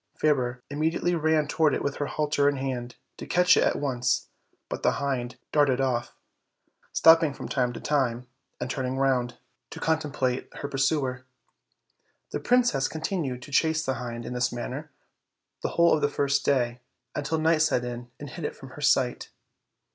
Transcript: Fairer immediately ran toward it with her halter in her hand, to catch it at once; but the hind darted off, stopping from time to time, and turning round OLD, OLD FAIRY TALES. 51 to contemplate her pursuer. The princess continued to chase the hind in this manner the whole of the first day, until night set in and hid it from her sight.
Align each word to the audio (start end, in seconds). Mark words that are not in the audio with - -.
Fairer 0.15 0.63
immediately 0.71 1.13
ran 1.13 1.47
toward 1.47 1.75
it 1.75 1.83
with 1.83 1.97
her 1.97 2.07
halter 2.07 2.49
in 2.49 2.55
her 2.55 2.61
hand, 2.63 2.95
to 3.17 3.27
catch 3.27 3.55
it 3.55 3.61
at 3.61 3.75
once; 3.75 4.29
but 4.67 4.81
the 4.81 4.93
hind 4.93 5.37
darted 5.51 5.79
off, 5.79 6.15
stopping 6.91 7.35
from 7.35 7.47
time 7.47 7.71
to 7.71 7.79
time, 7.79 8.25
and 8.59 8.67
turning 8.67 8.97
round 8.97 9.03
OLD, 9.05 9.21
OLD 9.21 9.29
FAIRY 9.29 9.29
TALES. 9.29 9.65
51 9.67 9.69
to 9.69 9.85
contemplate 10.19 10.53
her 10.63 10.67
pursuer. 10.67 11.25
The 12.31 12.39
princess 12.39 12.87
continued 12.87 13.43
to 13.43 13.51
chase 13.51 13.85
the 13.85 13.93
hind 14.01 14.25
in 14.25 14.33
this 14.33 14.51
manner 14.51 14.89
the 15.61 15.69
whole 15.77 15.93
of 15.93 16.01
the 16.01 16.09
first 16.09 16.43
day, 16.43 16.81
until 17.13 17.37
night 17.37 17.61
set 17.61 17.85
in 17.85 18.09
and 18.19 18.27
hid 18.27 18.43
it 18.43 18.55
from 18.55 18.69
her 18.69 18.81
sight. 18.81 19.29